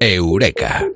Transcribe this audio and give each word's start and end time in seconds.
Eureka. 0.00 0.86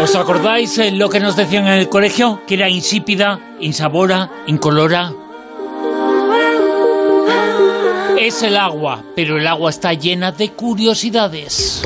¿Os 0.00 0.14
acordáis 0.16 0.78
eh, 0.78 0.90
lo 0.90 1.08
que 1.08 1.20
nos 1.20 1.36
decían 1.36 1.66
en 1.66 1.74
el 1.74 1.88
colegio? 1.88 2.40
Que 2.46 2.54
era 2.54 2.68
insípida, 2.68 3.40
insabora, 3.60 4.30
incolora. 4.46 5.12
Es 8.18 8.42
el 8.42 8.56
agua, 8.56 9.02
pero 9.16 9.38
el 9.38 9.46
agua 9.46 9.70
está 9.70 9.94
llena 9.94 10.32
de 10.32 10.50
curiosidades. 10.50 11.82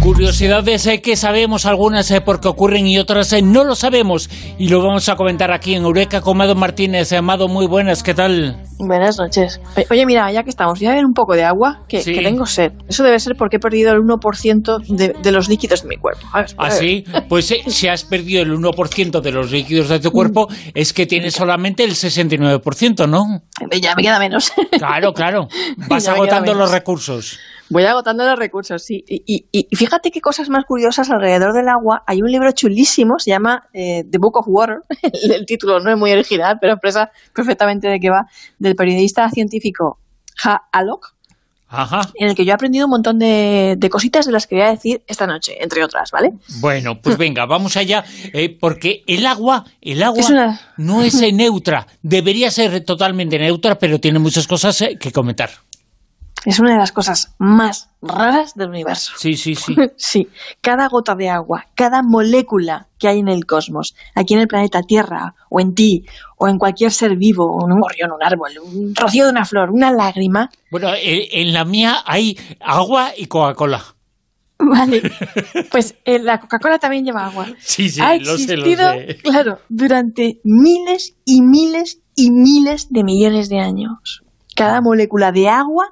Curiosidades 0.00 0.86
eh, 0.86 1.02
que 1.02 1.16
sabemos 1.16 1.66
algunas 1.66 2.08
eh, 2.12 2.20
porque 2.20 2.46
ocurren 2.46 2.86
y 2.86 2.98
otras 2.98 3.32
eh, 3.32 3.42
no 3.42 3.64
lo 3.64 3.74
sabemos. 3.74 4.30
Y 4.56 4.68
lo 4.68 4.80
vamos 4.80 5.08
a 5.08 5.16
comentar 5.16 5.50
aquí 5.50 5.74
en 5.74 5.82
Eureka 5.82 6.20
con 6.20 6.38
Martínez. 6.38 7.12
Amado, 7.12 7.48
muy 7.48 7.66
buenas, 7.66 8.04
¿qué 8.04 8.14
tal? 8.14 8.62
Buenas 8.78 9.18
noches. 9.18 9.60
Oye, 9.90 10.06
mira, 10.06 10.30
ya 10.30 10.44
que 10.44 10.50
estamos, 10.50 10.78
voy 10.78 10.86
a 10.86 10.90
beber 10.90 11.04
un 11.04 11.14
poco 11.14 11.34
de 11.34 11.42
agua, 11.42 11.82
que, 11.88 12.00
Sí. 12.00 12.14
que 12.14 12.22
tengo 12.22 12.46
sed. 12.46 12.70
Eso 12.88 13.02
debe 13.02 13.18
ser 13.18 13.34
porque 13.36 13.56
he 13.56 13.58
perdido 13.58 13.92
el 13.92 13.98
1% 13.98 14.78
de, 14.86 15.14
de 15.20 15.32
los 15.32 15.48
líquidos 15.48 15.82
de 15.82 15.88
mi 15.88 15.96
cuerpo. 15.96 16.26
A 16.32 16.42
ver, 16.42 16.50
a 16.56 16.66
¿Ah, 16.66 16.70
sí? 16.70 17.04
Pues 17.28 17.50
eh, 17.50 17.62
si 17.66 17.88
has 17.88 18.04
perdido 18.04 18.42
el 18.42 18.52
1% 18.52 19.20
de 19.20 19.32
los 19.32 19.50
líquidos 19.50 19.88
de 19.88 19.98
tu 19.98 20.12
cuerpo, 20.12 20.46
es 20.74 20.92
que 20.92 21.06
tienes 21.06 21.34
solamente 21.34 21.82
el 21.82 21.90
69%, 21.96 23.08
¿no? 23.08 23.42
Ya 23.80 23.96
me 23.96 24.02
queda 24.04 24.20
menos. 24.20 24.52
Claro, 24.70 25.12
claro. 25.12 25.48
Vas 25.88 26.06
agotando 26.06 26.54
los 26.54 26.70
recursos. 26.70 27.38
Voy 27.70 27.84
agotando 27.84 28.24
los 28.24 28.38
recursos, 28.38 28.82
sí. 28.82 29.04
Y, 29.06 29.22
y- 29.52 29.66
y 29.70 29.76
fíjate 29.76 30.10
qué 30.10 30.20
cosas 30.20 30.48
más 30.48 30.64
curiosas 30.64 31.10
alrededor 31.10 31.52
del 31.52 31.68
agua. 31.68 32.02
Hay 32.06 32.22
un 32.22 32.30
libro 32.30 32.50
chulísimo, 32.52 33.18
se 33.18 33.30
llama 33.30 33.68
eh, 33.72 34.04
The 34.10 34.18
Book 34.18 34.38
of 34.38 34.46
Water. 34.48 34.78
el, 35.02 35.32
el 35.32 35.46
título 35.46 35.78
no 35.80 35.90
es 35.90 35.98
muy 35.98 36.12
original, 36.12 36.58
pero 36.60 36.74
expresa 36.74 37.10
perfectamente 37.34 37.88
de 37.88 38.00
qué 38.00 38.10
va, 38.10 38.26
del 38.58 38.74
periodista 38.74 39.28
científico 39.30 39.98
Ha 40.44 40.62
Alok, 40.72 41.14
Ajá. 41.70 42.00
en 42.14 42.28
el 42.28 42.34
que 42.34 42.46
yo 42.46 42.52
he 42.52 42.54
aprendido 42.54 42.86
un 42.86 42.90
montón 42.92 43.18
de, 43.18 43.74
de 43.76 43.90
cositas 43.90 44.24
de 44.24 44.32
las 44.32 44.46
que 44.46 44.54
voy 44.54 44.64
a 44.64 44.70
decir 44.70 45.02
esta 45.06 45.26
noche, 45.26 45.62
entre 45.62 45.84
otras, 45.84 46.10
¿vale? 46.10 46.32
Bueno, 46.60 46.98
pues 47.02 47.18
venga, 47.18 47.44
vamos 47.44 47.76
allá, 47.76 48.02
eh, 48.32 48.56
porque 48.58 49.02
el 49.06 49.26
agua, 49.26 49.66
el 49.82 50.02
agua 50.02 50.20
Es 50.20 50.30
una- 50.30 50.58
no 50.78 51.02
es 51.02 51.20
neutra, 51.34 51.86
debería 52.00 52.50
ser 52.50 52.82
totalmente 52.84 53.38
neutra, 53.38 53.78
pero 53.78 54.00
tiene 54.00 54.18
muchas 54.18 54.46
cosas 54.46 54.80
eh, 54.80 54.96
que 54.98 55.12
comentar. 55.12 55.50
Es 56.44 56.60
una 56.60 56.72
de 56.72 56.78
las 56.78 56.92
cosas 56.92 57.34
más 57.38 57.90
raras 58.00 58.54
del 58.54 58.68
universo. 58.70 59.12
Sí, 59.16 59.34
sí, 59.36 59.54
sí. 59.54 59.74
Sí, 59.96 60.28
cada 60.60 60.88
gota 60.88 61.14
de 61.14 61.28
agua, 61.28 61.66
cada 61.74 62.02
molécula 62.02 62.86
que 62.98 63.08
hay 63.08 63.18
en 63.18 63.28
el 63.28 63.44
cosmos, 63.44 63.94
aquí 64.14 64.34
en 64.34 64.40
el 64.40 64.46
planeta 64.48 64.82
Tierra, 64.82 65.34
o 65.50 65.60
en 65.60 65.74
ti, 65.74 66.04
o 66.36 66.48
en 66.48 66.58
cualquier 66.58 66.92
ser 66.92 67.16
vivo, 67.16 67.56
un 67.56 67.80
gorrión, 67.80 68.12
un 68.12 68.22
árbol, 68.22 68.50
un 68.62 68.94
rocío 68.94 69.24
de 69.24 69.30
una 69.32 69.44
flor, 69.44 69.70
una 69.70 69.90
lágrima, 69.92 70.48
Bueno, 70.70 70.94
eh, 70.94 71.28
en 71.32 71.52
la 71.52 71.64
mía 71.64 71.98
hay 72.06 72.38
agua 72.60 73.12
y 73.16 73.26
Coca-Cola. 73.26 73.82
vale, 74.58 75.02
pues 75.70 75.96
eh, 76.04 76.18
la 76.20 76.40
Coca-Cola 76.40 76.78
también 76.78 77.04
lleva 77.04 77.26
agua. 77.26 77.46
Sí, 77.58 77.88
sí, 77.90 78.00
ha 78.00 78.14
lo 78.16 78.36
sé, 78.38 78.56
lo 78.56 78.64
existido, 78.64 78.90
sé. 78.92 79.16
claro, 79.22 79.58
durante 79.68 80.40
miles 80.44 81.16
y 81.24 81.42
miles 81.42 82.00
y 82.14 82.30
miles 82.30 82.88
de 82.90 83.02
millones 83.04 83.48
de 83.48 83.58
años. 83.60 84.22
Cada 84.56 84.80
molécula 84.80 85.30
de 85.30 85.48
agua 85.48 85.90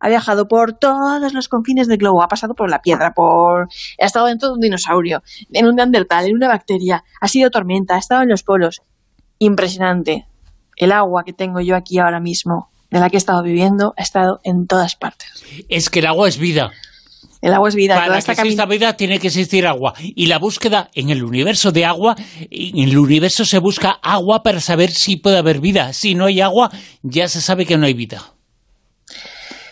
ha 0.00 0.08
viajado 0.08 0.48
por 0.48 0.74
todos 0.74 1.32
los 1.32 1.48
confines 1.48 1.88
del 1.88 1.98
globo, 1.98 2.22
ha 2.22 2.28
pasado 2.28 2.54
por 2.54 2.70
la 2.70 2.82
piedra, 2.82 3.12
por 3.14 3.68
ha 4.00 4.04
estado 4.04 4.26
dentro 4.26 4.48
de 4.48 4.54
un 4.54 4.60
dinosaurio, 4.60 5.22
en 5.52 5.66
un 5.66 5.76
neandertal, 5.76 6.26
en 6.26 6.36
una 6.36 6.48
bacteria, 6.48 7.04
ha 7.20 7.28
sido 7.28 7.50
tormenta, 7.50 7.94
ha 7.96 7.98
estado 7.98 8.22
en 8.22 8.28
los 8.28 8.42
polos. 8.42 8.82
Impresionante. 9.38 10.26
El 10.76 10.92
agua 10.92 11.24
que 11.24 11.32
tengo 11.32 11.60
yo 11.60 11.76
aquí 11.76 11.98
ahora 11.98 12.20
mismo, 12.20 12.70
de 12.90 13.00
la 13.00 13.10
que 13.10 13.16
he 13.16 13.18
estado 13.18 13.42
viviendo, 13.42 13.94
ha 13.96 14.02
estado 14.02 14.40
en 14.44 14.66
todas 14.66 14.96
partes. 14.96 15.28
Es 15.68 15.90
que 15.90 16.00
el 16.00 16.06
agua 16.06 16.28
es 16.28 16.38
vida. 16.38 16.72
El 17.44 17.52
agua 17.52 17.68
es 17.68 17.74
vida. 17.74 17.94
toda 17.94 18.06
Para 18.06 18.14
que 18.14 18.18
esta 18.20 18.32
exista 18.32 18.64
vida 18.64 18.96
tiene 18.96 19.18
que 19.18 19.26
existir 19.26 19.66
agua. 19.66 19.92
Y 19.98 20.26
la 20.26 20.38
búsqueda 20.38 20.90
en 20.94 21.10
el 21.10 21.22
universo 21.22 21.72
de 21.72 21.84
agua, 21.84 22.16
en 22.50 22.78
el 22.78 22.96
universo 22.96 23.44
se 23.44 23.58
busca 23.58 23.98
agua 24.02 24.42
para 24.42 24.60
saber 24.60 24.90
si 24.90 25.16
puede 25.16 25.36
haber 25.36 25.60
vida. 25.60 25.92
Si 25.92 26.14
no 26.14 26.24
hay 26.24 26.40
agua, 26.40 26.70
ya 27.02 27.28
se 27.28 27.42
sabe 27.42 27.66
que 27.66 27.76
no 27.76 27.84
hay 27.84 27.92
vida. 27.92 28.33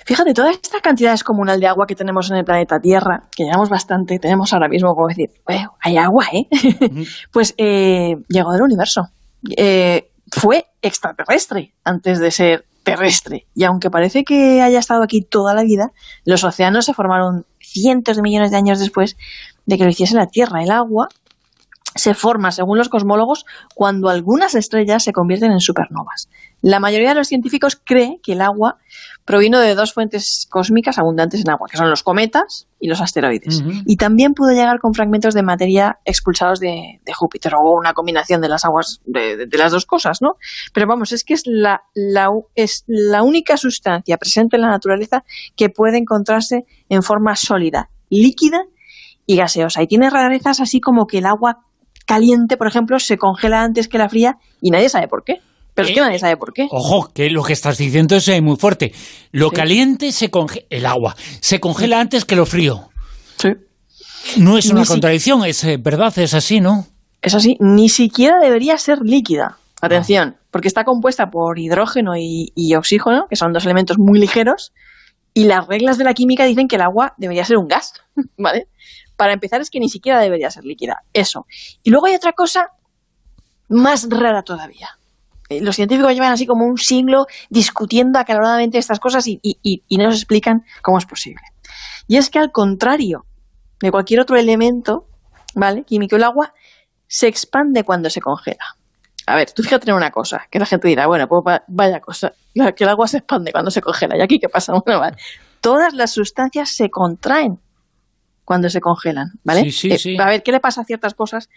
Fíjate, 0.05 0.35
toda 0.35 0.51
esta 0.51 0.81
cantidad 0.81 1.13
descomunal 1.13 1.61
de 1.61 1.67
agua 1.67 1.87
que 1.87 1.95
tenemos 1.95 2.31
en 2.31 2.39
el 2.39 2.45
planeta 2.45 2.79
Tierra, 2.81 3.23
que 3.35 3.45
llevamos 3.45 3.69
bastante, 3.69 4.19
tenemos 4.19 4.53
ahora 4.53 4.69
mismo 4.69 4.95
como 4.95 5.09
decir, 5.09 5.31
"Bueno, 5.47 5.73
hay 5.81 5.97
agua, 5.97 6.27
¿eh? 6.33 6.49
pues 7.33 7.55
eh, 7.59 8.15
llegó 8.29 8.53
del 8.53 8.63
universo. 8.63 9.03
Eh, 9.57 10.11
fue 10.31 10.67
extraterrestre 10.81 11.75
antes 11.85 12.19
de 12.19 12.31
ser 12.31 12.65
terrestre. 12.83 13.47
Y 13.55 13.65
aunque 13.65 13.91
parece 13.91 14.25
que 14.25 14.61
haya 14.61 14.79
estado 14.79 15.03
aquí 15.03 15.23
toda 15.23 15.55
la 15.55 15.63
vida, 15.63 15.91
los 16.25 16.45
océanos 16.45 16.85
se 16.85 16.95
formaron 16.95 17.45
cientos 17.61 18.17
de 18.17 18.23
millones 18.23 18.51
de 18.51 18.57
años 18.57 18.81
después 18.81 19.17
de 19.67 19.79
que 19.79 19.85
lo 19.85 19.91
hiciese 19.91 20.17
la 20.17 20.27
Tierra. 20.27 20.63
El 20.63 20.71
agua 20.71 21.09
se 21.95 22.15
forma, 22.15 22.51
según 22.51 22.79
los 22.79 22.89
cosmólogos, 22.89 23.45
cuando 23.75 24.09
algunas 24.09 24.55
estrellas 24.55 25.05
se 25.05 25.13
convierten 25.13 25.53
en 25.53 25.61
supernovas. 25.61 26.29
La 26.63 26.79
mayoría 26.81 27.11
de 27.11 27.17
los 27.17 27.29
científicos 27.29 27.79
cree 27.85 28.21
que 28.23 28.33
el 28.33 28.41
agua 28.41 28.79
provino 29.25 29.59
de 29.61 29.75
dos 29.75 29.93
fuentes 29.93 30.47
cósmicas 30.51 30.99
abundantes 30.99 31.41
en 31.41 31.51
agua, 31.51 31.67
que 31.71 31.77
son 31.77 31.91
los 31.91 32.03
cometas 32.03 32.67
y 32.81 32.89
los 32.89 33.01
asteroides. 33.01 33.63
Y 33.87 33.97
también 33.97 34.33
pudo 34.33 34.51
llegar 34.51 34.79
con 34.81 34.95
fragmentos 34.95 35.35
de 35.35 35.43
materia 35.43 35.99
expulsados 36.05 36.61
de, 36.61 37.01
de 37.05 37.13
Júpiter, 37.13 37.53
o 37.57 37.77
una 37.79 37.93
combinación 37.95 38.41
de 38.41 38.49
las 38.49 38.65
aguas, 38.65 39.01
de, 39.05 39.37
de- 39.37 39.47
de 39.47 39.59
las 39.59 39.73
dos 39.73 39.87
cosas, 39.87 40.19
¿no? 40.23 40.37
Pero 40.73 40.87
vamos, 40.87 41.13
es 41.13 41.25
que 41.25 41.35
es 41.35 41.43
la, 41.47 41.83
es 42.55 42.85
la 42.87 43.23
única 43.23 43.57
sustancia 43.57 44.17
presente 44.17 44.57
en 44.57 44.63
la 44.63 44.69
naturaleza 44.71 45.25
que 45.57 45.69
puede 45.69 45.99
encontrarse 45.99 46.65
en 46.89 47.03
forma 47.03 47.35
sólida, 47.37 47.91
líquida 48.09 48.63
y 49.27 49.37
gaseosa. 49.37 49.83
Y 49.83 49.87
tiene 49.87 50.11
rarezas 50.11 50.61
así 50.61 50.81
como 50.81 51.07
que 51.07 51.19
el 51.19 51.27
agua 51.27 51.59
caliente, 52.07 52.57
por 52.57 52.67
ejemplo, 52.67 52.99
se 52.99 53.17
congela 53.19 53.63
antes 53.63 53.89
que 53.89 53.99
la 53.99 54.09
fría 54.09 54.37
y 54.61 54.71
nadie 54.71 54.89
sabe 54.89 55.07
por 55.09 55.23
qué. 55.25 55.41
Pero 55.75 55.89
es 55.89 55.95
que 55.95 56.01
Eh, 56.01 56.03
nadie 56.03 56.19
sabe 56.19 56.37
por 56.37 56.53
qué. 56.53 56.67
Ojo, 56.71 57.09
que 57.15 57.31
lo 57.31 57.43
que 57.43 57.53
estás 57.55 57.79
diciendo 57.79 58.17
es 58.17 58.29
eh, 58.29 58.41
muy 58.43 58.57
fuerte. 58.57 58.93
Lo 59.31 59.49
Sí. 59.49 59.57
caliente 59.57 60.13
se 60.13 60.31
congela, 60.31 60.67
el 60.71 60.85
agua, 60.87 61.17
se 61.41 61.61
congela 61.61 61.99
antes 62.01 62.25
que 62.25 62.37
lo 62.37 62.45
frío. 62.47 62.91
Sí. 63.39 63.49
No 64.37 64.59
es 64.59 64.67
una 64.71 64.85
si- 64.85 64.89
contradicción, 64.93 65.45
es 65.45 65.65
eh, 65.65 65.79
verdad, 65.79 66.17
es 66.19 66.35
así, 66.35 66.61
¿no? 66.61 66.87
Es 67.23 67.35
así, 67.35 67.57
ni 67.61 67.89
siquiera 67.89 68.37
debería 68.41 68.77
ser 68.79 68.99
líquida. 69.03 69.57
Atención, 69.81 70.37
porque 70.53 70.69
está 70.69 70.85
compuesta 70.85 71.27
por 71.27 71.59
hidrógeno 71.59 72.17
y, 72.17 72.53
y 72.55 72.75
oxígeno, 72.77 73.25
que 73.29 73.35
son 73.37 73.53
dos 73.53 73.65
elementos 73.65 73.97
muy 73.99 74.21
ligeros, 74.21 74.73
y 75.35 75.45
las 75.45 75.67
reglas 75.67 75.99
de 75.99 76.05
la 76.05 76.15
química 76.15 76.45
dicen 76.45 76.69
que 76.69 76.77
el 76.77 76.83
agua 76.83 77.15
debería 77.17 77.45
ser 77.45 77.57
un 77.57 77.67
gas, 77.67 77.95
¿vale? 78.39 78.69
Para 79.17 79.33
empezar 79.33 79.61
es 79.61 79.71
que 79.71 79.81
ni 79.81 79.89
siquiera 79.89 80.21
debería 80.21 80.51
ser 80.51 80.65
líquida, 80.65 80.99
eso. 81.13 81.47
Y 81.83 81.91
luego 81.91 82.07
hay 82.07 82.15
otra 82.15 82.33
cosa 82.33 82.69
más 83.69 84.07
rara 84.11 84.43
todavía. 84.43 84.89
Eh, 85.49 85.61
Los 85.61 85.77
científicos 85.77 86.13
llevan 86.15 86.33
así 86.33 86.47
como 86.47 86.67
un 86.67 86.79
siglo 86.79 87.27
discutiendo 87.51 88.19
acaloradamente 88.19 88.79
estas 88.79 89.01
cosas 89.01 89.27
y, 89.27 89.39
y- 89.43 89.59
y- 89.63 89.83
y 89.89 89.97
no 89.99 90.05
nos 90.05 90.17
explican 90.17 90.65
cómo 90.83 90.99
es 90.99 91.07
posible. 91.07 91.43
Y 92.09 92.17
es 92.17 92.31
que 92.31 92.39
al 92.39 92.53
contrario 92.53 93.25
de 93.81 93.91
cualquier 93.91 94.21
otro 94.21 94.37
elemento, 94.37 95.07
¿vale? 95.55 95.85
Químico, 95.85 96.17
el 96.17 96.25
agua 96.25 96.53
se 97.07 97.27
expande 97.29 97.85
cuando 97.85 98.09
se 98.11 98.21
congela. 98.21 98.65
A 99.27 99.37
ver, 99.37 99.53
tú 99.53 99.63
fíjate 99.63 99.89
en 99.91 99.97
una 99.97 100.11
cosa, 100.11 100.47
que 100.51 100.59
la 100.59 100.67
gente 100.67 100.89
dirá, 100.89 101.07
bueno, 101.07 101.29
pues 101.29 101.43
va- 101.47 101.65
vaya 101.69 102.01
cosa, 102.01 102.33
que 102.77 102.85
el 102.85 102.91
agua 102.91 103.07
se 103.07 103.19
expande 103.19 103.53
cuando 103.53 103.71
se 103.71 103.81
congela. 103.81 104.17
¿Y 104.17 104.21
aquí 104.21 104.39
qué 104.39 104.49
pasa? 104.49 104.73
Bueno, 104.85 105.01
vale. 105.01 105.17
Todas 105.61 105.95
las 105.95 106.11
sustancias 106.11 106.71
se 106.71 106.91
contraen 106.91 107.61
cuando 108.45 108.69
se 108.69 108.81
congelan, 108.81 109.33
¿vale? 109.45 109.63
Sí, 109.63 109.71
sí, 109.73 109.93
Eh, 109.93 109.99
sí. 109.99 110.17
A 110.19 110.27
ver, 110.27 110.43
¿qué 110.43 110.51
le 110.51 110.59
pasa 110.59 110.81
a 110.81 110.85
ciertas 110.85 111.15
cosas 111.15 111.49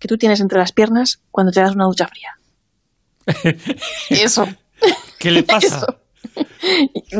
que 0.00 0.08
tú 0.08 0.16
tienes 0.18 0.40
entre 0.40 0.58
las 0.58 0.72
piernas 0.72 1.22
cuando 1.30 1.52
te 1.52 1.60
das 1.60 1.74
una 1.76 1.84
ducha 1.84 2.08
fría? 2.08 2.30
Eso, 4.10 4.46
¿Qué 5.18 5.30
le 5.30 5.42
pasa? 5.42 5.66
Eso. 5.66 6.02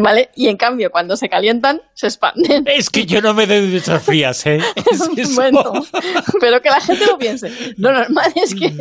¿vale? 0.01 0.31
Y 0.35 0.49
en 0.49 0.57
cambio, 0.57 0.91
cuando 0.91 1.17
se 1.17 1.29
calientan, 1.29 1.81
se 1.95 2.07
expanden. 2.07 2.65
Es 2.67 2.91
que 2.91 3.05
yo 3.05 3.21
no 3.21 3.35
me 3.35 3.47
doy 3.47 3.71
duchas 3.71 4.03
frías, 4.03 4.45
¿eh? 4.47 4.61
Es 5.17 5.35
bueno, 5.35 5.73
pero 6.41 6.61
que 6.61 6.71
la 6.71 6.81
gente 6.81 7.07
lo 7.07 7.19
piense. 7.19 7.51
Lo 7.77 7.93
normal 7.93 8.33
es 8.37 8.55
que, 8.55 8.73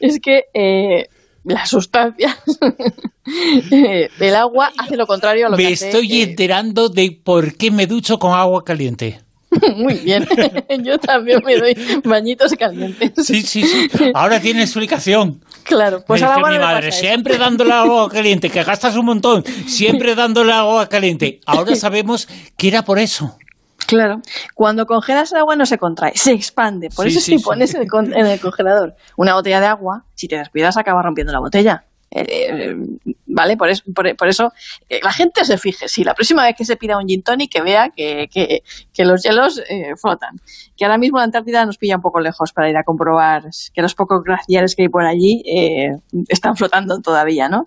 es 0.00 0.20
que 0.20 0.44
eh, 0.54 1.08
las 1.44 1.70
sustancias 1.70 2.36
del 4.18 4.34
agua 4.34 4.72
hace 4.78 4.96
lo 4.96 5.06
contrario 5.06 5.46
a 5.46 5.50
lo 5.50 5.56
me 5.56 5.66
que 5.66 5.74
hace, 5.74 5.86
estoy 5.86 6.20
eh, 6.20 6.22
enterando 6.24 6.88
de 6.88 7.18
por 7.22 7.56
qué 7.56 7.70
me 7.70 7.86
ducho 7.86 8.18
con 8.18 8.32
agua 8.32 8.64
caliente. 8.64 9.20
Muy 9.76 9.94
bien. 9.94 10.26
Yo 10.84 10.98
también 10.98 11.40
me 11.44 11.56
doy 11.56 11.74
bañitos 12.04 12.52
calientes. 12.54 13.12
Sí, 13.26 13.42
sí, 13.42 13.64
sí. 13.64 13.88
Ahora 14.14 14.40
tiene 14.40 14.62
explicación. 14.62 15.40
Claro, 15.64 16.04
pues 16.06 16.20
me 16.20 16.28
al 16.28 16.36
dice 16.36 16.50
mi 16.50 16.58
madre, 16.58 16.88
eso. 16.88 17.00
siempre 17.00 17.38
dándole 17.38 17.72
agua 17.72 18.08
caliente, 18.08 18.50
que 18.50 18.62
gastas 18.62 18.94
un 18.96 19.06
montón, 19.06 19.44
siempre 19.66 20.14
dándole 20.14 20.52
agua 20.52 20.88
caliente. 20.88 21.40
Ahora 21.46 21.74
sabemos 21.76 22.28
que 22.56 22.68
era 22.68 22.82
por 22.84 22.98
eso. 22.98 23.36
Claro. 23.86 24.20
Cuando 24.54 24.86
congelas 24.86 25.30
el 25.32 25.38
agua 25.38 25.54
no 25.56 25.64
se 25.66 25.78
contrae, 25.78 26.12
se 26.16 26.32
expande. 26.32 26.88
Por 26.90 27.06
Sí, 27.06 27.12
eso 27.12 27.20
si 27.20 27.38
sí. 27.38 27.44
pones 27.44 27.74
en 27.74 27.82
el, 27.82 27.88
con- 27.88 28.12
en 28.12 28.26
el 28.26 28.40
congelador 28.40 28.94
una 29.16 29.34
botella 29.34 29.60
de 29.60 29.66
agua, 29.66 30.04
si 30.14 30.26
te 30.28 30.36
descuidas 30.38 30.76
acaba 30.76 31.02
rompiendo 31.02 31.32
la 31.32 31.38
botella. 31.40 31.84
Eh, 32.16 32.76
¿Vale? 33.26 33.56
Por 33.56 33.68
eso, 33.68 33.82
por, 33.94 34.28
eso 34.28 34.52
la 35.02 35.12
gente 35.12 35.44
se 35.44 35.58
fije. 35.58 35.88
Si 35.88 36.04
la 36.04 36.14
próxima 36.14 36.44
vez 36.44 36.56
que 36.56 36.64
se 36.64 36.76
pida 36.76 36.98
un 36.98 37.06
gin 37.06 37.22
tonic, 37.22 37.52
que 37.52 37.60
vea 37.60 37.90
que, 37.94 38.28
que, 38.28 39.04
los 39.04 39.22
hielos 39.22 39.62
flotan. 40.00 40.40
Que 40.76 40.84
ahora 40.84 40.96
mismo 40.96 41.18
la 41.18 41.24
Antártida 41.24 41.66
nos 41.66 41.76
pilla 41.76 41.96
un 41.96 42.02
poco 42.02 42.20
lejos 42.20 42.52
para 42.52 42.70
ir 42.70 42.76
a 42.76 42.82
comprobar 42.82 43.44
que 43.74 43.82
los 43.82 43.94
pocos 43.94 44.22
glaciares 44.24 44.74
que 44.74 44.82
hay 44.82 44.88
por 44.88 45.04
allí 45.04 45.42
están 46.28 46.56
flotando 46.56 47.00
todavía, 47.00 47.48
¿no? 47.48 47.66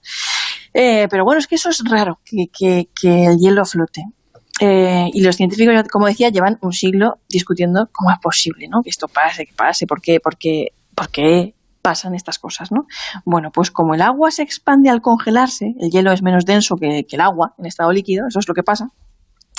pero 0.73 1.23
bueno, 1.23 1.39
es 1.39 1.47
que 1.47 1.55
eso 1.55 1.69
es 1.69 1.83
raro, 1.87 2.19
que, 2.25 2.87
el 3.03 3.37
hielo 3.37 3.65
flote. 3.65 4.05
Eh, 4.59 5.09
y 5.13 5.21
los 5.21 5.37
científicos, 5.37 5.73
como 5.89 6.07
decía, 6.07 6.29
llevan 6.29 6.57
un 6.61 6.73
siglo 6.73 7.19
discutiendo 7.29 7.89
cómo 7.93 8.11
es 8.11 8.17
posible 8.21 8.67
¿no? 8.67 8.81
que 8.83 8.89
esto 8.89 9.07
pase, 9.07 9.45
que 9.45 9.53
pase, 9.53 9.87
por 9.87 10.01
qué, 10.01 10.19
por 10.19 10.37
qué, 10.37 10.73
por 10.93 11.09
qué 11.09 11.55
pasan 11.81 12.15
estas 12.15 12.39
cosas. 12.39 12.71
¿no? 12.71 12.85
Bueno, 13.25 13.49
pues 13.53 13.71
como 13.71 13.93
el 13.93 14.01
agua 14.01 14.31
se 14.31 14.43
expande 14.43 14.89
al 14.89 15.01
congelarse, 15.01 15.73
el 15.79 15.89
hielo 15.89 16.11
es 16.11 16.21
menos 16.21 16.45
denso 16.45 16.75
que, 16.75 17.05
el 17.09 17.21
agua 17.21 17.53
en 17.57 17.65
estado 17.65 17.91
líquido, 17.91 18.27
eso 18.27 18.39
es 18.39 18.47
lo 18.47 18.53
que 18.53 18.63
pasa. 18.63 18.89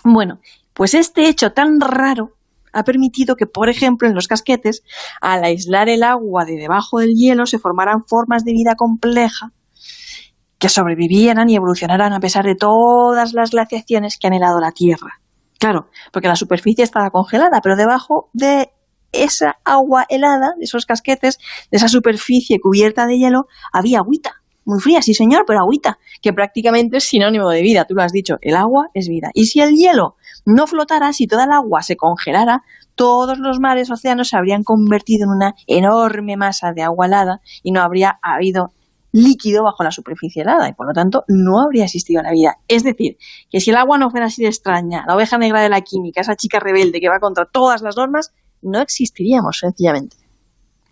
Bueno, 0.05 0.41
pues 0.73 0.95
este 0.95 1.29
hecho 1.29 1.53
tan 1.53 1.81
raro 1.81 2.33
ha 2.73 2.85
permitido 2.85 3.35
que, 3.37 3.47
por 3.47 3.69
ejemplo, 3.69 4.09
en 4.09 4.15
los 4.15 4.29
casquetes, 4.29 4.83
al 5.21 5.45
aislar 5.45 5.89
el 5.89 6.03
agua 6.03 6.45
de 6.45 6.57
debajo 6.57 7.01
del 7.01 7.15
hielo, 7.15 7.47
se 7.47 7.59
formaran 7.59 8.05
formas 8.07 8.45
de 8.45 8.53
vida 8.53 8.77
compleja 8.77 9.53
que 10.59 10.69
sobrevivieran 10.69 11.49
y 11.49 11.57
evolucionaran 11.57 12.13
a 12.13 12.21
pesar 12.21 12.45
de 12.45 12.55
todas 12.55 13.33
las 13.33 13.51
glaciaciones 13.51 14.19
que 14.19 14.27
han 14.27 14.35
helado 14.35 14.61
la 14.61 14.73
Tierra. 14.73 15.21
Claro, 15.59 15.89
porque 16.13 16.29
la 16.29 16.37
superficie 16.37 16.85
estaba 16.85 17.11
congelada, 17.11 17.61
pero 17.63 17.77
debajo 17.77 18.31
de 18.33 18.71
esa 19.13 19.59
agua 19.65 20.07
helada, 20.09 20.55
de 20.59 20.65
esos 20.65 20.87
casquetes, 20.87 21.39
de 21.71 21.77
esa 21.77 21.89
superficie 21.89 22.61
cubierta 22.61 23.07
de 23.07 23.19
hielo, 23.19 23.47
había 23.73 23.99
agüita. 23.99 24.43
Muy 24.65 24.81
fría, 24.81 25.03
sí 25.03 25.15
señor, 25.15 25.45
pero 25.47 25.61
agüita, 25.61 25.99
que 26.21 26.33
prácticamente 26.33 26.99
es 26.99 27.05
sinónimo 27.05 27.49
de 27.49 27.63
vida, 27.63 27.87
tú 27.87 27.95
lo 27.95 28.03
has 28.03 28.13
dicho, 28.13 28.37
el 28.43 28.55
agua 28.55 28.89
es 28.95 29.09
vida. 29.09 29.31
Y 29.35 29.47
si 29.47 29.61
el 29.61 29.75
hielo 29.75 30.17
no 30.45 30.67
flotara, 30.67 31.13
si 31.13 31.27
toda 31.27 31.45
el 31.45 31.53
agua 31.53 31.83
se 31.83 31.97
congelara, 31.97 32.63
todos 32.95 33.39
los 33.39 33.59
mares, 33.59 33.91
océanos 33.91 34.29
se 34.29 34.37
habrían 34.37 34.63
convertido 34.63 35.25
en 35.25 35.31
una 35.31 35.55
enorme 35.67 36.37
masa 36.37 36.73
de 36.73 36.83
agua 36.83 37.07
helada 37.07 37.41
y 37.63 37.73
no 37.73 37.81
habría 37.81 38.19
habido 38.23 38.73
líquido 39.13 39.65
bajo 39.65 39.83
la 39.83 39.91
superficie 39.91 40.43
helada 40.43 40.69
y 40.69 40.73
por 40.73 40.87
lo 40.87 40.93
tanto 40.93 41.25
no 41.29 41.61
habría 41.61 41.85
existido 41.85 42.23
la 42.23 42.31
vida. 42.31 42.59
Es 42.69 42.85
decir, 42.85 43.17
que 43.51 43.61
si 43.61 43.71
el 43.71 43.77
agua 43.77 43.99
no 43.99 44.11
fuera 44.11 44.27
así 44.27 44.43
de 44.43 44.49
extraña, 44.49 45.05
la 45.07 45.17
oveja 45.17 45.39
negra 45.39 45.63
de 45.63 45.69
la 45.69 45.81
química, 45.81 46.21
esa 46.21 46.37
chica 46.37 46.61
rebelde 46.61 47.01
que 47.01 47.09
va 47.09 47.19
contra 47.19 47.47
todas 47.47 47.83
las 47.83 47.97
normas, 47.97 48.33
no 48.63 48.81
existiríamos 48.81 49.59
sencillamente. 49.59 50.17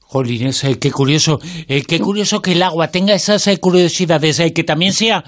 Jolines, 0.00 0.64
eh, 0.64 0.78
qué 0.78 0.90
curioso, 0.90 1.38
eh, 1.68 1.82
qué 1.82 2.00
curioso 2.00 2.40
que 2.40 2.52
el 2.52 2.62
agua 2.62 2.88
tenga 2.88 3.12
esas 3.12 3.46
eh, 3.46 3.58
curiosidades, 3.58 4.40
que 4.54 4.64
también 4.64 4.94
sea 4.94 5.22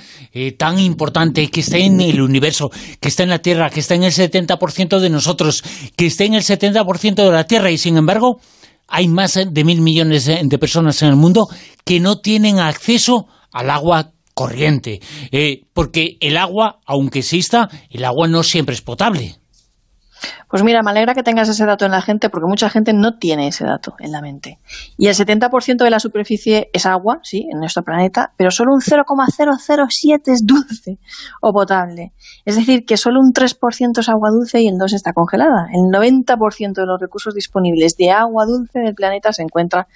tan 0.56 0.78
importante, 0.78 1.50
que 1.50 1.60
esté 1.60 1.84
en 1.84 2.00
el 2.00 2.22
universo, 2.22 2.70
que 2.98 3.08
esté 3.08 3.24
en 3.24 3.28
la 3.28 3.40
Tierra, 3.40 3.68
que 3.68 3.80
esté 3.80 3.96
en 3.96 4.04
el 4.04 4.12
70% 4.12 4.98
de 4.98 5.10
nosotros, 5.10 5.62
que 5.96 6.06
esté 6.06 6.24
en 6.24 6.34
el 6.34 6.42
70% 6.42 7.14
de 7.14 7.30
la 7.30 7.44
Tierra 7.44 7.70
y 7.70 7.76
sin 7.76 7.98
embargo 7.98 8.40
hay 8.88 9.06
más 9.06 9.38
de 9.46 9.64
mil 9.64 9.82
millones 9.82 10.24
de 10.24 10.58
personas 10.58 11.02
en 11.02 11.10
el 11.10 11.16
mundo 11.16 11.48
que 11.84 12.00
no 12.00 12.18
tienen 12.18 12.58
acceso 12.58 13.26
al 13.52 13.68
agua 13.68 14.12
corriente, 14.34 15.00
eh, 15.32 15.64
porque 15.74 16.16
el 16.20 16.38
agua, 16.38 16.80
aunque 16.86 17.18
exista, 17.18 17.68
el 17.90 18.06
agua 18.06 18.26
no 18.26 18.42
siempre 18.42 18.74
es 18.74 18.80
potable. 18.80 19.39
Pues 20.48 20.62
mira, 20.62 20.82
me 20.82 20.90
alegra 20.90 21.14
que 21.14 21.22
tengas 21.22 21.48
ese 21.48 21.64
dato 21.64 21.84
en 21.84 21.92
la 21.92 22.02
gente 22.02 22.28
porque 22.28 22.46
mucha 22.46 22.68
gente 22.68 22.92
no 22.92 23.18
tiene 23.18 23.48
ese 23.48 23.64
dato 23.64 23.94
en 24.00 24.12
la 24.12 24.20
mente. 24.20 24.58
Y 24.96 25.06
el 25.06 25.14
70% 25.14 25.84
de 25.84 25.90
la 25.90 26.00
superficie 26.00 26.70
es 26.72 26.86
agua, 26.86 27.20
sí, 27.22 27.48
en 27.50 27.60
nuestro 27.60 27.82
planeta, 27.82 28.32
pero 28.36 28.50
solo 28.50 28.74
un 28.74 28.80
0,007 28.80 30.32
es 30.32 30.46
dulce 30.46 30.98
o 31.40 31.52
potable. 31.52 32.12
Es 32.44 32.56
decir, 32.56 32.84
que 32.84 32.96
solo 32.96 33.20
un 33.20 33.32
3% 33.32 33.98
es 33.98 34.08
agua 34.08 34.30
dulce 34.30 34.60
y 34.60 34.68
el 34.68 34.74
2% 34.74 34.94
está 34.94 35.12
congelada. 35.12 35.68
El 35.72 35.82
90% 35.92 36.74
de 36.74 36.86
los 36.86 37.00
recursos 37.00 37.34
disponibles 37.34 37.96
de 37.96 38.10
agua 38.10 38.44
dulce 38.46 38.80
del 38.80 38.94
planeta 38.94 39.32
se 39.32 39.42
encuentra 39.42 39.88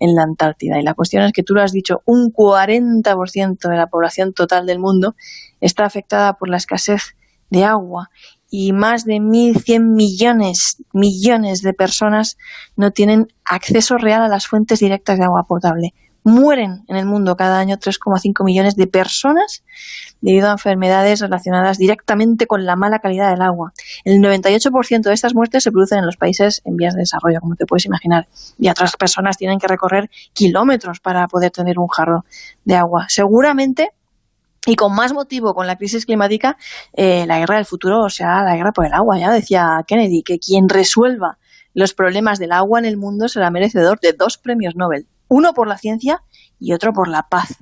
en 0.00 0.14
la 0.14 0.22
Antártida. 0.22 0.78
Y 0.78 0.82
la 0.82 0.94
cuestión 0.94 1.22
es 1.24 1.32
que 1.32 1.42
tú 1.42 1.54
lo 1.54 1.62
has 1.62 1.72
dicho, 1.72 2.02
un 2.04 2.32
40% 2.32 3.68
de 3.68 3.76
la 3.76 3.86
población 3.88 4.32
total 4.32 4.66
del 4.66 4.78
mundo 4.78 5.14
está 5.60 5.84
afectada 5.84 6.34
por 6.34 6.48
la 6.48 6.56
escasez 6.56 7.14
de 7.50 7.64
agua 7.64 8.10
y 8.50 8.72
más 8.72 9.04
de 9.04 9.16
1.100 9.16 9.94
millones, 9.94 10.82
millones 10.92 11.62
de 11.62 11.74
personas 11.74 12.38
no 12.76 12.90
tienen 12.90 13.28
acceso 13.44 13.98
real 13.98 14.22
a 14.22 14.28
las 14.28 14.46
fuentes 14.46 14.80
directas 14.80 15.18
de 15.18 15.24
agua 15.24 15.44
potable. 15.46 15.94
Mueren 16.24 16.84
en 16.88 16.96
el 16.96 17.06
mundo 17.06 17.36
cada 17.36 17.58
año 17.58 17.76
3,5 17.76 18.44
millones 18.44 18.76
de 18.76 18.86
personas 18.86 19.62
debido 20.20 20.48
a 20.48 20.52
enfermedades 20.52 21.20
relacionadas 21.20 21.78
directamente 21.78 22.46
con 22.46 22.66
la 22.66 22.76
mala 22.76 22.98
calidad 22.98 23.30
del 23.30 23.40
agua. 23.40 23.72
El 24.04 24.20
98% 24.20 25.02
de 25.02 25.14
estas 25.14 25.34
muertes 25.34 25.62
se 25.62 25.70
producen 25.70 26.00
en 26.00 26.06
los 26.06 26.16
países 26.16 26.60
en 26.64 26.76
vías 26.76 26.94
de 26.94 27.00
desarrollo, 27.00 27.40
como 27.40 27.54
te 27.54 27.66
puedes 27.66 27.86
imaginar, 27.86 28.28
y 28.58 28.68
otras 28.68 28.96
personas 28.96 29.38
tienen 29.38 29.58
que 29.58 29.68
recorrer 29.68 30.10
kilómetros 30.32 31.00
para 31.00 31.26
poder 31.28 31.50
tener 31.50 31.78
un 31.78 31.88
jarro 31.88 32.24
de 32.64 32.74
agua. 32.74 33.06
Seguramente 33.08 33.92
y 34.68 34.76
con 34.76 34.94
más 34.94 35.14
motivo, 35.14 35.54
con 35.54 35.66
la 35.66 35.76
crisis 35.76 36.04
climática, 36.04 36.58
eh, 36.92 37.24
la 37.26 37.38
guerra 37.38 37.56
del 37.56 37.64
futuro, 37.64 38.02
o 38.04 38.10
sea, 38.10 38.42
la 38.42 38.54
guerra 38.54 38.72
por 38.72 38.84
el 38.84 38.92
agua. 38.92 39.18
Ya 39.18 39.32
decía 39.32 39.82
Kennedy 39.86 40.22
que 40.22 40.38
quien 40.38 40.68
resuelva 40.68 41.38
los 41.72 41.94
problemas 41.94 42.38
del 42.38 42.52
agua 42.52 42.78
en 42.78 42.84
el 42.84 42.98
mundo 42.98 43.28
será 43.28 43.50
merecedor 43.50 43.98
de 44.00 44.12
dos 44.12 44.36
premios 44.36 44.74
Nobel. 44.76 45.08
Uno 45.26 45.54
por 45.54 45.68
la 45.68 45.78
ciencia 45.78 46.22
y 46.58 46.74
otro 46.74 46.92
por 46.92 47.08
la 47.08 47.22
paz. 47.30 47.56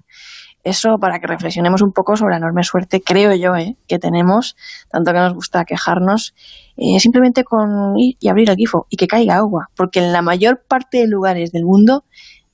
Eso 0.64 0.99
para 0.99 1.20
que 1.20 1.29
reflexionemos 1.29 1.81
un 1.81 1.93
poco 1.93 2.17
sobre 2.17 2.32
la 2.32 2.38
enorme 2.38 2.64
suerte, 2.64 3.00
creo 3.00 3.32
yo, 3.37 3.55
eh, 3.55 3.76
que 3.87 4.00
tenemos, 4.00 4.56
tanto 4.91 5.12
que 5.12 5.19
nos 5.19 5.32
gusta 5.32 5.64
quejarnos, 5.64 6.35
eh, 6.76 6.99
simplemente 6.99 7.44
con 7.44 7.97
ir 7.97 8.17
y 8.19 8.26
abrir 8.26 8.50
el 8.50 8.56
grifo 8.56 8.88
y 8.91 8.97
que 8.97 9.06
caiga 9.06 9.37
agua. 9.37 9.69
Porque 9.76 10.00
en 10.00 10.12
la 10.12 10.23
mayor 10.23 10.64
parte 10.67 10.99
de 10.99 11.06
lugares 11.06 11.52
del 11.52 11.64
mundo 11.64 12.05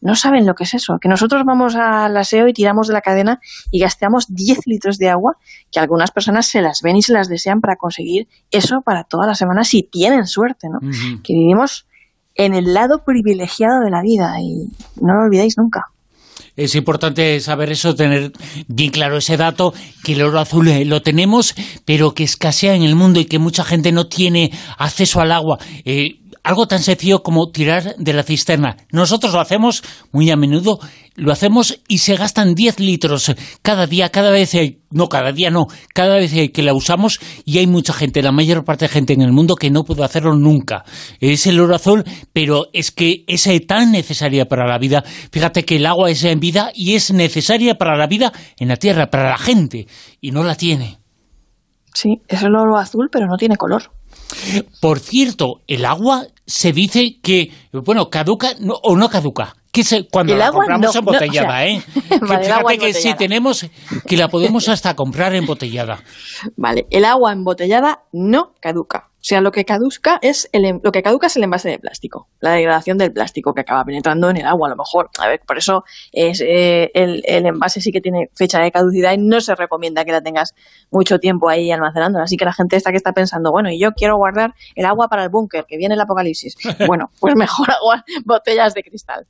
no 0.02 0.16
saben 0.16 0.44
lo 0.46 0.54
que 0.54 0.64
es 0.64 0.74
eso. 0.74 0.98
Que 1.00 1.08
nosotros 1.08 1.42
vamos 1.46 1.76
al 1.76 2.14
aseo 2.16 2.48
y 2.48 2.52
tiramos 2.52 2.88
de 2.88 2.92
la 2.92 3.00
cadena 3.00 3.40
y 3.70 3.78
gastamos 3.78 4.26
10 4.28 4.66
litros 4.66 4.98
de 4.98 5.08
agua, 5.08 5.36
que 5.70 5.80
algunas 5.80 6.10
personas 6.10 6.48
se 6.48 6.60
las 6.60 6.80
ven 6.82 6.96
y 6.96 7.02
se 7.02 7.12
las 7.12 7.28
desean 7.28 7.60
para 7.60 7.76
conseguir 7.76 8.28
eso 8.50 8.82
para 8.84 9.04
toda 9.04 9.26
la 9.26 9.34
semana 9.34 9.64
si 9.64 9.82
tienen 9.82 10.26
suerte, 10.26 10.68
¿no? 10.68 10.80
Que 11.22 11.32
vivimos 11.32 11.86
en 12.34 12.54
el 12.54 12.74
lado 12.74 13.04
privilegiado 13.04 13.80
de 13.80 13.90
la 13.90 14.02
vida 14.02 14.34
y 14.40 14.68
no 15.00 15.14
lo 15.14 15.22
olvidéis 15.24 15.56
nunca. 15.56 15.86
Es 16.54 16.74
importante 16.74 17.40
saber 17.40 17.70
eso, 17.70 17.94
tener 17.94 18.32
bien 18.66 18.90
claro 18.90 19.16
ese 19.16 19.38
dato, 19.38 19.72
que 20.04 20.12
el 20.12 20.22
oro 20.22 20.38
azul 20.38 20.68
eh, 20.68 20.84
lo 20.84 21.00
tenemos, 21.00 21.54
pero 21.86 22.12
que 22.12 22.24
escasea 22.24 22.74
en 22.74 22.82
el 22.82 22.94
mundo 22.94 23.20
y 23.20 23.24
que 23.24 23.38
mucha 23.38 23.64
gente 23.64 23.90
no 23.90 24.06
tiene 24.06 24.52
acceso 24.76 25.20
al 25.20 25.32
agua. 25.32 25.58
Eh, 25.84 26.21
algo 26.42 26.66
tan 26.66 26.80
sencillo 26.80 27.22
como 27.22 27.50
tirar 27.50 27.94
de 27.96 28.12
la 28.12 28.22
cisterna. 28.22 28.76
Nosotros 28.90 29.32
lo 29.32 29.40
hacemos 29.40 29.82
muy 30.10 30.30
a 30.30 30.36
menudo, 30.36 30.80
lo 31.14 31.32
hacemos 31.32 31.80
y 31.88 31.98
se 31.98 32.16
gastan 32.16 32.54
10 32.54 32.80
litros 32.80 33.34
cada 33.62 33.86
día, 33.86 34.10
cada 34.10 34.30
vez, 34.30 34.52
no 34.90 35.08
cada 35.08 35.32
día 35.32 35.50
no, 35.50 35.66
cada 35.94 36.16
vez 36.16 36.32
que 36.52 36.62
la 36.62 36.74
usamos 36.74 37.20
y 37.44 37.58
hay 37.58 37.66
mucha 37.66 37.92
gente, 37.92 38.22
la 38.22 38.32
mayor 38.32 38.64
parte 38.64 38.86
de 38.86 38.88
gente 38.88 39.12
en 39.12 39.22
el 39.22 39.32
mundo 39.32 39.54
que 39.54 39.70
no 39.70 39.84
puede 39.84 40.04
hacerlo 40.04 40.34
nunca. 40.34 40.84
Es 41.20 41.46
el 41.46 41.60
oro 41.60 41.74
azul, 41.74 42.04
pero 42.32 42.66
es 42.72 42.90
que 42.90 43.24
es 43.26 43.48
tan 43.66 43.92
necesaria 43.92 44.46
para 44.46 44.66
la 44.66 44.78
vida. 44.78 45.04
Fíjate 45.30 45.64
que 45.64 45.76
el 45.76 45.86
agua 45.86 46.10
es 46.10 46.24
en 46.24 46.40
vida 46.40 46.70
y 46.74 46.94
es 46.94 47.12
necesaria 47.12 47.76
para 47.76 47.96
la 47.96 48.06
vida 48.06 48.32
en 48.58 48.68
la 48.68 48.76
tierra, 48.76 49.10
para 49.10 49.30
la 49.30 49.38
gente, 49.38 49.86
y 50.20 50.30
no 50.32 50.42
la 50.42 50.54
tiene. 50.54 50.98
Sí, 51.94 52.22
es 52.26 52.42
el 52.42 52.56
oro 52.56 52.78
azul, 52.78 53.08
pero 53.12 53.26
no 53.26 53.36
tiene 53.36 53.56
color. 53.56 53.92
Por 54.80 55.00
cierto, 55.00 55.60
el 55.66 55.84
agua 55.84 56.26
se 56.46 56.72
dice 56.72 57.18
que, 57.22 57.50
bueno, 57.72 58.10
caduca 58.10 58.50
o 58.82 58.96
no 58.96 59.08
caduca. 59.08 59.54
Que 59.70 59.84
se, 59.84 60.06
cuando 60.06 60.36
la 60.36 60.50
compramos 60.50 60.94
embotellada, 60.94 61.64
¿eh? 61.64 61.80
fíjate 62.10 62.78
que 62.78 62.92
si 62.92 63.14
tenemos, 63.14 63.66
que 64.06 64.16
la 64.18 64.28
podemos 64.28 64.68
hasta 64.68 64.94
comprar 64.94 65.34
embotellada. 65.34 66.02
Vale, 66.56 66.86
el 66.90 67.06
agua 67.06 67.32
embotellada 67.32 68.02
no 68.12 68.52
caduca. 68.60 69.11
O 69.22 69.24
sea, 69.24 69.40
lo 69.40 69.52
que 69.52 69.64
caduca 69.64 70.18
es 70.20 70.48
el, 70.50 70.80
lo 70.82 70.90
que 70.90 71.00
caduca 71.00 71.28
es 71.28 71.36
el 71.36 71.44
envase 71.44 71.68
de 71.68 71.78
plástico, 71.78 72.28
la 72.40 72.54
degradación 72.54 72.98
del 72.98 73.12
plástico 73.12 73.54
que 73.54 73.60
acaba 73.60 73.84
penetrando 73.84 74.28
en 74.28 74.38
el 74.38 74.46
agua, 74.46 74.66
a 74.66 74.70
lo 74.70 74.76
mejor. 74.76 75.10
A 75.20 75.28
ver, 75.28 75.40
por 75.46 75.58
eso 75.58 75.84
es, 76.10 76.40
eh, 76.40 76.90
el, 76.92 77.22
el, 77.24 77.46
envase 77.46 77.80
sí 77.80 77.92
que 77.92 78.00
tiene 78.00 78.30
fecha 78.34 78.58
de 78.58 78.72
caducidad 78.72 79.12
y 79.12 79.18
no 79.18 79.40
se 79.40 79.54
recomienda 79.54 80.04
que 80.04 80.10
la 80.10 80.22
tengas 80.22 80.56
mucho 80.90 81.20
tiempo 81.20 81.48
ahí 81.48 81.70
almacenando. 81.70 82.18
Así 82.18 82.36
que 82.36 82.44
la 82.44 82.52
gente 82.52 82.74
está 82.74 82.90
que 82.90 82.96
está 82.96 83.12
pensando, 83.12 83.52
bueno, 83.52 83.70
y 83.70 83.78
yo 83.78 83.92
quiero 83.92 84.16
guardar 84.16 84.54
el 84.74 84.86
agua 84.86 85.06
para 85.06 85.22
el 85.22 85.28
búnker, 85.28 85.66
que 85.68 85.76
viene 85.76 85.94
el 85.94 86.00
apocalipsis. 86.00 86.56
Bueno, 86.88 87.12
pues 87.20 87.36
mejor 87.36 87.70
agua, 87.80 88.04
botellas 88.24 88.74
de 88.74 88.82
cristal. 88.82 89.24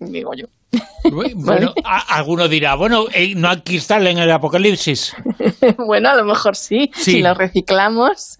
Digo 0.00 0.34
yo. 0.34 0.46
Bueno, 1.34 1.74
alguno 2.08 2.46
dirá, 2.46 2.76
bueno, 2.76 3.06
eh, 3.12 3.34
no 3.34 3.48
hay 3.48 3.62
cristal 3.62 4.06
en 4.06 4.18
el 4.18 4.30
apocalipsis. 4.30 5.14
bueno, 5.78 6.10
a 6.10 6.14
lo 6.14 6.24
mejor 6.24 6.56
sí, 6.56 6.90
si 6.94 7.22
lo 7.22 7.34
reciclamos. 7.34 8.36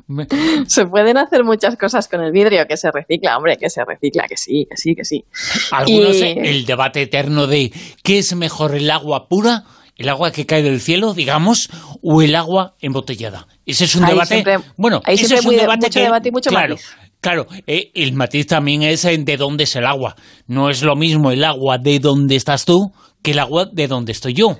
se 0.66 0.86
pueden 0.86 1.18
hacer 1.18 1.44
muchas 1.44 1.76
cosas 1.76 2.08
con 2.08 2.22
el 2.22 2.32
vidrio 2.32 2.66
que 2.66 2.76
se 2.76 2.90
recicla, 2.90 3.36
hombre, 3.36 3.56
que 3.56 3.70
se 3.70 3.84
recicla, 3.84 4.24
que 4.26 4.36
sí, 4.36 4.66
que 4.68 4.76
sí, 4.76 4.94
que 4.94 5.04
sí. 5.04 5.24
Algunos, 5.70 6.16
el 6.20 6.64
debate 6.64 7.02
eterno 7.02 7.46
de 7.46 7.72
qué 8.02 8.18
es 8.18 8.34
mejor 8.34 8.74
el 8.74 8.90
agua 8.90 9.28
pura 9.28 9.64
el 9.96 10.08
agua 10.08 10.32
que 10.32 10.46
cae 10.46 10.62
del 10.62 10.80
cielo, 10.80 11.14
digamos, 11.14 11.68
o 12.02 12.22
el 12.22 12.34
agua 12.34 12.74
embotellada. 12.80 13.46
Ese 13.64 13.84
es 13.84 13.94
un 13.94 14.04
debate. 14.04 14.44
bueno, 14.76 15.00
ese 15.06 15.36
es 15.36 15.46
un 15.46 15.56
debate 15.56 15.88
que, 15.88 16.00
debate 16.00 16.28
y 16.28 16.32
mucho 16.32 16.50
claro, 16.50 16.76
Claro, 17.24 17.46
eh, 17.66 17.90
el 17.94 18.12
matiz 18.12 18.48
también 18.48 18.82
es 18.82 19.02
de 19.04 19.36
dónde 19.38 19.64
es 19.64 19.74
el 19.76 19.86
agua. 19.86 20.14
No 20.46 20.68
es 20.68 20.82
lo 20.82 20.94
mismo 20.94 21.30
el 21.30 21.42
agua 21.42 21.78
de 21.78 21.98
donde 21.98 22.36
estás 22.36 22.66
tú 22.66 22.92
que 23.22 23.30
el 23.30 23.38
agua 23.38 23.64
de 23.72 23.88
donde 23.88 24.12
estoy 24.12 24.34
yo. 24.34 24.58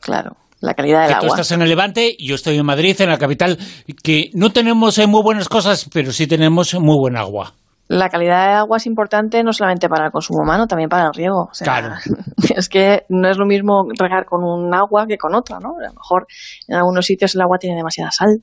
Claro, 0.00 0.36
la 0.60 0.74
calidad 0.74 1.00
del 1.00 1.08
que 1.08 1.14
agua. 1.14 1.26
Tú 1.26 1.34
estás 1.34 1.50
en 1.50 1.60
el 1.60 1.68
Levante, 1.68 2.14
yo 2.20 2.36
estoy 2.36 2.56
en 2.56 2.64
Madrid, 2.64 2.94
en 3.00 3.08
la 3.08 3.18
capital, 3.18 3.58
que 4.00 4.30
no 4.34 4.52
tenemos 4.52 4.96
eh, 4.98 5.08
muy 5.08 5.24
buenas 5.24 5.48
cosas, 5.48 5.88
pero 5.92 6.12
sí 6.12 6.28
tenemos 6.28 6.72
muy 6.74 6.96
buen 6.96 7.16
agua. 7.16 7.52
La 7.88 8.08
calidad 8.08 8.46
de 8.46 8.52
agua 8.54 8.76
es 8.76 8.86
importante 8.86 9.42
no 9.42 9.52
solamente 9.52 9.88
para 9.88 10.06
el 10.06 10.12
consumo 10.12 10.42
humano, 10.44 10.68
también 10.68 10.88
para 10.88 11.06
el 11.06 11.14
riego. 11.14 11.50
claro. 11.64 11.96
Es 12.56 12.68
que 12.68 13.06
no 13.08 13.28
es 13.28 13.38
lo 13.38 13.44
mismo 13.44 13.88
regar 13.98 14.24
con 14.24 14.44
un 14.44 14.72
agua 14.72 15.06
que 15.08 15.18
con 15.18 15.34
otra, 15.34 15.58
¿no? 15.58 15.70
A 15.80 15.88
lo 15.88 15.94
mejor 15.94 16.26
en 16.68 16.76
algunos 16.76 17.06
sitios 17.06 17.34
el 17.34 17.40
agua 17.40 17.58
tiene 17.58 17.74
demasiada 17.74 18.12
sal, 18.12 18.38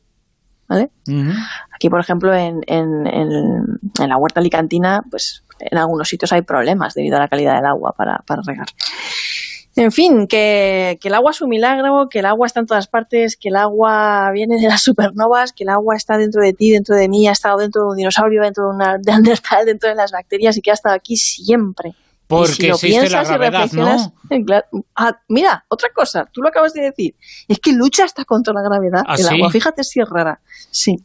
¿vale? 0.69 0.91
Aquí, 1.73 1.89
por 1.89 1.99
ejemplo, 1.99 2.33
en, 2.33 2.61
en, 2.67 3.07
en, 3.07 4.09
la 4.09 4.17
huerta 4.17 4.39
alicantina, 4.39 5.01
pues 5.09 5.43
en 5.59 5.77
algunos 5.77 6.07
sitios 6.07 6.31
hay 6.31 6.43
problemas 6.43 6.93
debido 6.93 7.17
a 7.17 7.19
la 7.19 7.27
calidad 7.27 7.55
del 7.55 7.65
agua 7.65 7.93
para, 7.97 8.19
para 8.25 8.41
regar. 8.45 8.67
En 9.75 9.91
fin, 9.91 10.27
que, 10.27 10.97
que, 11.01 11.07
el 11.07 11.13
agua 11.13 11.31
es 11.31 11.41
un 11.41 11.49
milagro, 11.49 12.07
que 12.09 12.19
el 12.19 12.25
agua 12.25 12.47
está 12.47 12.59
en 12.59 12.65
todas 12.65 12.87
partes, 12.87 13.37
que 13.37 13.49
el 13.49 13.55
agua 13.55 14.29
viene 14.31 14.59
de 14.59 14.67
las 14.67 14.83
supernovas, 14.83 15.53
que 15.53 15.63
el 15.63 15.69
agua 15.69 15.95
está 15.95 16.17
dentro 16.17 16.41
de 16.41 16.53
ti, 16.53 16.71
dentro 16.71 16.95
de 16.95 17.07
mí, 17.07 17.27
ha 17.27 17.31
estado 17.31 17.57
dentro 17.57 17.83
de 17.83 17.87
un 17.89 17.97
dinosaurio, 17.97 18.41
dentro 18.43 18.65
de 18.65 18.75
una 18.75 18.97
de 18.97 19.13
dentro 19.65 19.89
de 19.89 19.95
las 19.95 20.11
bacterias 20.11 20.57
y 20.57 20.61
que 20.61 20.71
ha 20.71 20.73
estado 20.73 20.95
aquí 20.95 21.15
siempre. 21.17 21.95
Porque 22.29 22.53
si 22.53 22.67
existe 22.67 23.09
la 23.09 23.23
gravedad, 23.23 23.71
¿no? 23.71 24.13
Ah, 24.95 25.19
mira, 25.29 25.65
otra 25.67 25.89
cosa, 25.91 26.25
tú 26.31 26.43
lo 26.43 26.49
acabas 26.49 26.73
de 26.73 26.81
decir, 26.83 27.15
es 27.47 27.57
que 27.57 27.73
lucha 27.73 28.03
hasta 28.03 28.23
contra 28.23 28.53
la 28.53 28.61
gravedad 28.61 29.01
¿Ah, 29.07 29.15
el 29.17 29.27
agua. 29.27 29.49
Fíjate 29.49 29.83
si 29.83 29.99
es 29.99 30.07
rara. 30.07 30.39
Sí. 30.69 30.97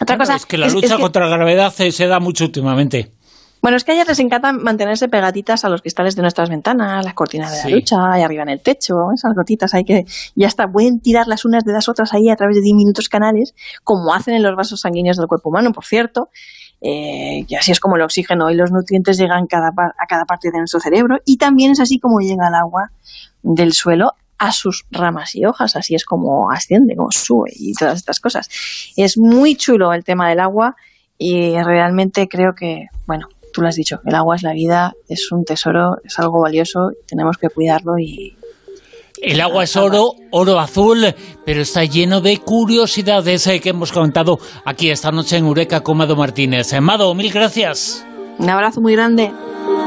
Otra 0.00 0.16
cosa 0.16 0.36
es 0.36 0.46
que 0.46 0.56
la 0.56 0.68
lucha 0.68 0.96
contra 0.96 1.28
la 1.28 1.36
gravedad 1.36 1.70
se, 1.70 2.06
da 2.06 2.18
mucho 2.18 2.46
últimamente. 2.46 3.12
Bueno, 3.60 3.76
es 3.76 3.84
que 3.84 3.92
a 3.92 3.94
ellas 3.96 4.08
les 4.08 4.20
encanta 4.20 4.54
mantenerse 4.54 5.08
pegaditas 5.08 5.66
a 5.66 5.68
los 5.68 5.82
cristales 5.82 6.16
de 6.16 6.22
nuestras 6.22 6.48
ventanas, 6.48 7.04
las 7.04 7.12
cortinas 7.12 7.52
de 7.52 7.70
la 7.70 7.76
ducha, 7.76 7.96
y 8.18 8.22
arriba 8.22 8.44
en 8.44 8.48
el 8.48 8.62
techo, 8.62 8.94
esas 9.14 9.34
gotitas 9.34 9.74
ahí 9.74 9.84
que 9.84 10.06
ya 10.34 10.46
está, 10.46 10.66
pueden 10.66 11.00
tirar 11.00 11.26
las 11.28 11.44
unas 11.44 11.62
de 11.64 11.74
las 11.74 11.90
otras 11.90 12.14
ahí 12.14 12.30
a 12.30 12.36
través 12.36 12.56
de 12.56 12.62
diminutos 12.62 13.10
canales, 13.10 13.54
como 13.84 14.14
hacen 14.14 14.32
en 14.32 14.42
los 14.42 14.56
vasos 14.56 14.80
sanguíneos 14.80 15.18
del 15.18 15.26
cuerpo 15.26 15.50
humano, 15.50 15.72
por 15.72 15.84
cierto, 15.84 16.30
eh, 16.80 17.44
y 17.46 17.54
así 17.54 17.72
es 17.72 17.80
como 17.80 17.96
el 17.96 18.02
oxígeno 18.02 18.50
y 18.50 18.54
los 18.54 18.70
nutrientes 18.70 19.18
llegan 19.18 19.46
cada, 19.46 19.68
a 19.68 20.06
cada 20.08 20.24
parte 20.24 20.50
de 20.50 20.58
nuestro 20.58 20.80
cerebro 20.80 21.18
y 21.24 21.36
también 21.36 21.72
es 21.72 21.80
así 21.80 21.98
como 21.98 22.20
llega 22.20 22.48
el 22.48 22.54
agua 22.54 22.92
del 23.42 23.72
suelo 23.72 24.12
a 24.38 24.52
sus 24.52 24.86
ramas 24.90 25.34
y 25.34 25.44
hojas, 25.44 25.74
así 25.74 25.94
es 25.96 26.04
como 26.04 26.50
asciende, 26.50 26.94
como 26.94 27.10
sube 27.10 27.50
y 27.54 27.72
todas 27.74 27.98
estas 27.98 28.20
cosas. 28.20 28.48
Es 28.96 29.18
muy 29.18 29.56
chulo 29.56 29.92
el 29.92 30.04
tema 30.04 30.28
del 30.28 30.40
agua 30.40 30.76
y 31.18 31.60
realmente 31.60 32.28
creo 32.28 32.54
que, 32.54 32.86
bueno, 33.06 33.26
tú 33.52 33.62
lo 33.62 33.68
has 33.68 33.74
dicho, 33.74 34.00
el 34.04 34.14
agua 34.14 34.36
es 34.36 34.44
la 34.44 34.52
vida, 34.52 34.94
es 35.08 35.32
un 35.32 35.44
tesoro, 35.44 35.96
es 36.04 36.16
algo 36.20 36.40
valioso, 36.40 36.92
tenemos 37.06 37.36
que 37.38 37.48
cuidarlo 37.48 37.98
y, 37.98 38.36
el 39.22 39.40
agua 39.40 39.64
es 39.64 39.76
oro, 39.76 40.12
oro 40.30 40.58
azul, 40.58 41.14
pero 41.44 41.62
está 41.62 41.84
lleno 41.84 42.20
de 42.20 42.38
curiosidades 42.38 43.46
eh, 43.46 43.60
que 43.60 43.70
hemos 43.70 43.92
comentado 43.92 44.38
aquí 44.64 44.90
esta 44.90 45.10
noche 45.10 45.36
en 45.36 45.46
Eureka 45.46 45.80
con 45.80 45.96
Mado 45.96 46.16
Martínez. 46.16 46.72
Mado, 46.80 47.14
mil 47.14 47.32
gracias. 47.32 48.04
Un 48.38 48.50
abrazo 48.50 48.80
muy 48.80 48.92
grande. 48.92 49.32